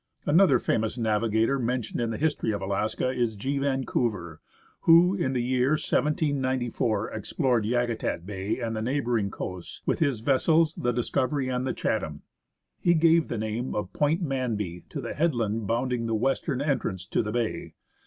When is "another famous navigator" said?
0.25-1.59